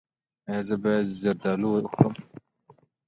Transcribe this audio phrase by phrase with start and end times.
[0.49, 2.13] ایا زه باید زردالو وخورم؟